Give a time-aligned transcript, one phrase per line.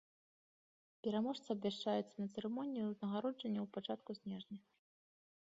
[1.07, 4.57] Пераможцы абвяшчаюцца на цырымоніі ўзнагароджання ў пачатку снежня.